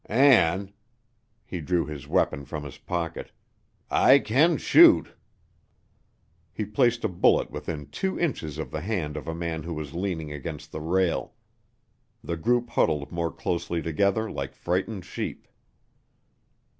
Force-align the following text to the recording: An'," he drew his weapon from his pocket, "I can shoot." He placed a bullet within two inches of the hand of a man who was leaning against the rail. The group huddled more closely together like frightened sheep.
An'," 0.07 0.73
he 1.45 1.61
drew 1.61 1.85
his 1.85 2.07
weapon 2.07 2.43
from 2.45 2.63
his 2.63 2.79
pocket, 2.79 3.31
"I 3.91 4.17
can 4.17 4.57
shoot." 4.57 5.09
He 6.51 6.65
placed 6.65 7.03
a 7.03 7.07
bullet 7.07 7.51
within 7.51 7.85
two 7.85 8.19
inches 8.19 8.57
of 8.57 8.71
the 8.71 8.81
hand 8.81 9.15
of 9.15 9.27
a 9.27 9.35
man 9.35 9.61
who 9.61 9.75
was 9.75 9.93
leaning 9.93 10.33
against 10.33 10.71
the 10.71 10.81
rail. 10.81 11.35
The 12.23 12.35
group 12.35 12.71
huddled 12.71 13.11
more 13.11 13.31
closely 13.31 13.79
together 13.83 14.31
like 14.31 14.55
frightened 14.55 15.05
sheep. 15.05 15.47